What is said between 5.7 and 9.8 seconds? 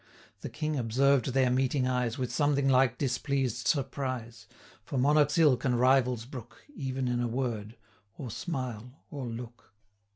rivals brook, Even in a word, or smile, or look.